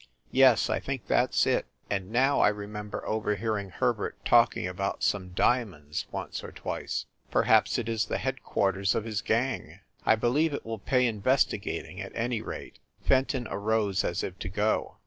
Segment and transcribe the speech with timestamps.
[0.31, 1.67] "Yes, I think that s it.
[1.87, 7.87] And now I remember overhearing Herbert talking about some diamonds, once or twice." "Perhaps it
[7.87, 9.81] is the headquarters of his gang.
[10.03, 14.49] I believe it will pay investigating, at any rate." Fen ton arose as if to
[14.49, 14.97] go.